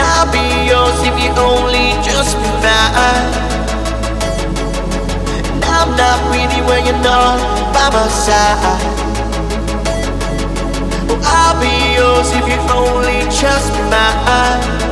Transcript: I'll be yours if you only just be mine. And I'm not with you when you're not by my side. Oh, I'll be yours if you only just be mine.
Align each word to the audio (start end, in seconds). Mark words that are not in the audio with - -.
I'll 0.00 0.30
be 0.32 0.46
yours 0.68 0.98
if 1.08 1.16
you 1.22 1.30
only 1.36 1.92
just 2.02 2.36
be 2.36 2.50
mine. 2.64 3.30
And 5.52 5.64
I'm 5.64 5.90
not 5.96 6.20
with 6.30 6.50
you 6.56 6.64
when 6.64 6.86
you're 6.86 7.02
not 7.02 7.38
by 7.74 7.88
my 7.94 8.08
side. 8.08 8.80
Oh, 11.10 11.20
I'll 11.24 11.56
be 11.60 11.74
yours 11.96 12.30
if 12.32 12.46
you 12.48 12.60
only 12.72 13.20
just 13.30 13.72
be 13.74 13.82
mine. 13.90 14.89